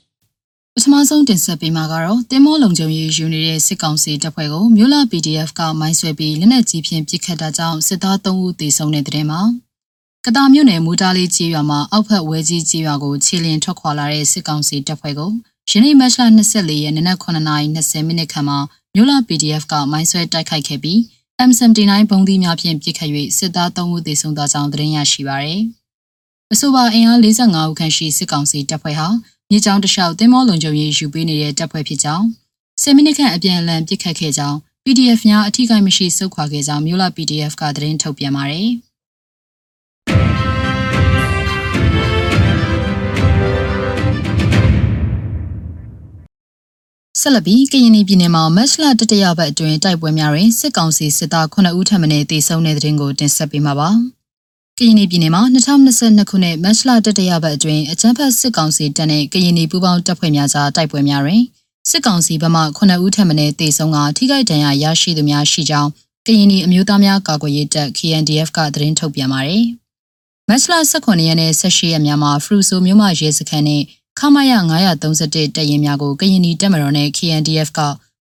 [0.83, 9.41] ထမဆုံးတင်ဆက်ပေးမှာကတော့တင်မောလုံခြုံရေးယူနေတဲ့စစ်ကောင်စီတပ်ဖွဲ့ကိုမြို့လာ PDF ကမိုင်းဆွဲပြီးလက်နက်ကြီးဖြင့်ပစ်ခတ်တာကြောင့်စစ်သား3ဦးသေဆုံးတဲ့တဲ့တင်မှာ
[10.25, 15.31] ကတာမြို့နယ်မူတားလေးကြီးရွာမှာအောက်ဖက်ဝဲကြီးကြီးရွာကိုခြေလျင်ထွက်ခွာလာတဲ့စစ်ကောင်စီတပ်ဖွဲ့ကို
[15.69, 16.15] ယနေ့မတ်လ
[16.47, 18.59] 24ရက်နေ့နနက်9:20မိနစ်ခန့်မှာ
[18.95, 20.99] မြို့လာ PDF ကမိုင်းဆွဲတိုက်ခိုက်ခဲ့ပြီး
[21.49, 25.61] M79 ဘုံသီးများဖြင့်ပစ်ခတ်၍စစ်သား3ဦးသေဆုံးသွားကြောင်းသတင်းရရှိပါရယ်။
[26.53, 29.07] အဆိုပါအင်အား45ဦးခန့်ရှိစစ်ကောင်စီတပ်ဖွဲ့ဟာ
[29.51, 32.25] မြေကြောင်းတစ်လျှောက်တင်မောလုံခြုံရေးယူပေးနေတဲ့တပ်ဖွဲ့ဖြစ်ကြောင်း
[32.81, 38.69] 10မိနစ်ခန့်အပြန်အလှန်ပစ်ခတ်ခဲ့ကြောင်း PDF များအထူးကိမရှိစုခွာခဲ့ကြောင်းမြို့လာ PDF ကသတင်းထုတ်ပြန်ပါတယ်
[47.21, 53.89] ဆက်လက်ပြီးကရင်ပြည်နယ်မှာမတ်လတတရပတ်အတွင်းတိုက်ပွဲများတွင်စစ်ကောင်စီစစ်သား9ဦးထပ်မံတေဆုံးတဲ့တဲ့တင်ကိုတင်ဆက်ပေးမှာပါ။
[54.81, 61.43] ကရင်ပြည်နယ်မှာ2022ခုနှစ်မတ်လတတရပတ်အတွင်းအကြမ်းဖက်စစ်ကောင်စီတပ်နဲ့ကရင်ပူးပေါင်းတပ်ဖွဲ့များကြားတိုက်ပွဲများတွင်
[61.89, 65.89] စစ်ကောင်စီဘက်မှ9ဦးထပ်မံတေဆုံးကထိခိုက်ဒဏ်ရာရရှိသူများရှိကြောင်း
[66.25, 69.65] ကရင်အမျိုးသားများကာကွယ်ရေးတပ် KNDF ကသတင်းထုတ်ပြန်ပါတယ်။
[70.49, 73.81] မတ်လ18ရက်နေ့18ရက်များမှာဖရူဆိုမြို့မှာရဲစခန်းနဲ့
[74.19, 74.53] ခမရ
[75.01, 77.79] 931တပ်ရင်များကိုကရင်နီတပ်မတော်နဲ့ KNDF က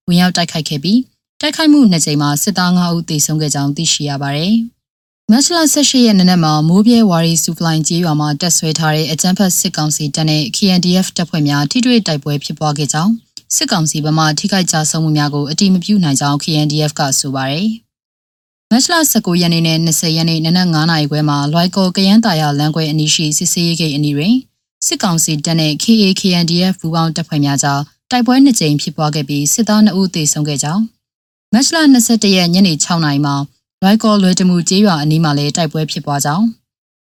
[0.09, 1.01] ဝင်ရောက်တိုက်ခိုက်ခဲ့ပြီး
[1.41, 4.57] တိုက်ခိုက်မှုနှစ်ကြိမ်မှာစစ်သား9ဦးသေဆုံးခဲ့ကြောင်းသိရှိရပါတယ်။
[5.33, 13.13] မတ်လ18ရက်နေ့နက်မှာမိုးပြဲဝါရီစူဖလိုင်ကျေးရွာမှာတက်ဆွဲထားတဲ့အကြမ်းဖက်စစ်ကောင်စီတပ်နဲ့ KNDF တပ်ဖွဲ့များထိတွေ့တိုက်ပွဲဖြစ်ပွားခဲ့ကြောင်း
[13.57, 17.67] စစ်ကောင်စီဘက်မှထိခိုက်ကြဆုံးမှုများကိုအတိမပြုနိုင်ကြောင်း KNDF ကဆိုပါတယ်။
[18.71, 24.35] မတ်လ19ရက်နေ့နဲ့20ရက်နေ့နနက်9:00နာရီခွဲမှာလွိုက်ကော်ကရန်တာယာလမ်းခွဲအနီးရှိစစ်ဆေးရေးဂိတ်အနီးတွင်
[24.87, 30.83] စစ်ကောင်စီတပ်နဲ့ KAKNDF ဘူပေါင်းတပ်ဖွဲ့များကြားတိုက်ပွဲနှစ်ကြိမ်ဖြစ်ပွားခဲ့ပြီးစစ်သား2ဦးသေဆုံးခဲ့ကြောင်း
[31.53, 33.37] မတ်လ21ရက်ညနေ6နာရီမှာ
[33.85, 36.47] ရိုက်ကော်လွယ်တမှုကျေးရွာအနီးမှာလည်းတိုက်ပွဲဖြစ်ပွားကြောင်း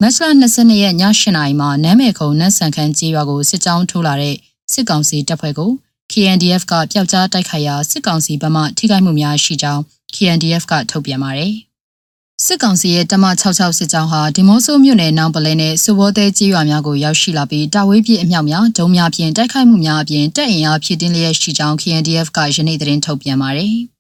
[0.02, 0.20] မတ်လ
[0.54, 4.36] 22ရက်ည8နာရီမှာနမ်းမယ်ခုံနတ်ဆန်ခန်းကျေးရွာကိုစစ်ကြောင်းထိုးလာတဲ့
[4.74, 5.72] စစ်ကောင်စီတပ်ဖွဲ့ကို
[6.12, 9.82] KNDF ကပျောက်ကြားတိုက်ခိုက်ရာစစ်ကောင်စီဘက်မှထိခိုက်မှုများရှိကြောင်း
[10.16, 11.54] KNDF ကထုတ်ပြန်ပါတယ်။
[12.46, 23.76] စစ်ကောင်စီရဲ့တမ66စစ်ကြောင်းဟာဒီမော့ဆိုမြို့နယ်နောင်ပလဲနဲ့စုဘောသေးကြီးရွာများကိုရောက်ရှိလာပြီးတာဝေးပြည့်အမြောက်များဒုံများဖြင့်တိုက်ခိုက်မှုများအပြင်တပ်အင်အားဖြည့်တင်းလျက်ရှိကြောင်း KNDF ကယနေ့သတင်းထုတ်ပြန်ပါတယ်။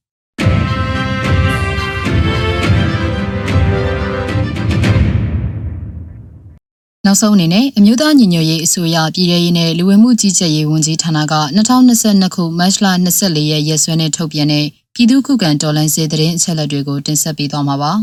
[7.09, 17.93] နောက်ဆုံးအနေနဲ့အမျိုးသားညီညွတ်ရေးအစိုးရပြည်ထရေးနဲ့လူဝင်မှုကြီးကြပ်ရေးဝန်ကြီးဌာနက2022ခုမတ်လ24ရက်ရက်စွဲနဲ့ထုတ်ပြန်တဲ့ပြည်သူ့ခုခံတော်လှန်ရေးသတင်းအချက်အလက်တွေကိုတင်ဆက်ပေးသွားမှာပါ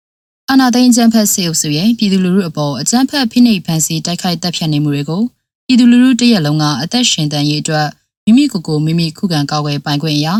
[0.50, 5.22] ။အာနာသိန်းအကြမ်းဖက်စေအုပ်စုရဲ့ပြည်သူလူထုအပေါ်အကြမ်းဖက်ဖိနှိပ်ဖန်ဆီးတိုက်ခိုက်တပ်ဖြတ်နေမှုတွေကို
[5.66, 7.88] ပြည်သူလူထုတရက်လုံးကအသက်ရှင်တန်ရေးအတွက်
[8.24, 10.34] မိမိကိုယ်ကိုမိမိခုခံကာကွယ်ပိုင်ခွင့်အရာ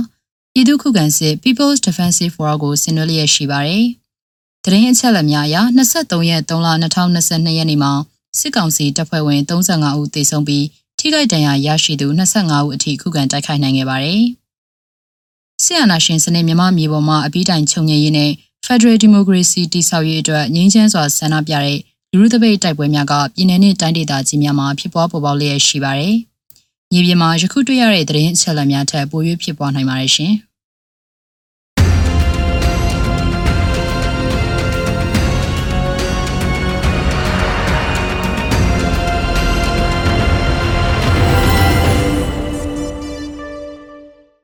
[0.53, 3.87] ပြည်သူခုခံစစ် People's Defensive Forum ကိုဆင်နွှဲလျက်ရှိပါတယ်။
[4.65, 7.93] တရင်အချက်အလက်များအရ23ရက်3လ2022ရက်နေ့မှာ
[8.39, 10.67] စစ်ကောင်စီတပ်ဖွဲ့ဝင်35ဦးသေဆုံးပြီး
[10.99, 14.23] ထိခိုက်ဒဏ်ရာရရှိသူ25ဦးအထိခုခံတိုက်ခိုက်နိုင်ခဲ့ပါတယ်။
[15.63, 18.31] ဆီယနာရှင်စနစ်မြမမြေပေါ်မှာအပိတိုင်ချုပ်ငြိမ်းရေးနဲ့
[18.67, 21.79] Federal Democracy တည်ဆောက်ရေးအတွက်ငြိမ်းချမ်းစွာဆန္ဒပြတဲ့
[22.13, 26.15] လူထုတပိတ်တိုက်ပွဲများကပြည်내နဲ့တိုင်းဒေသကြီးများမှာဖြစ်ပွားပေါ်ပေါက်လျက်ရှိပါတယ်။
[26.93, 30.35] မြေပြင်မှာယခုတွေ့ရတဲ့သတင်းအချက်အလက်များထက်ပို၍ဖြစ်ပွားနိုင်ပါတယ်ရှင်။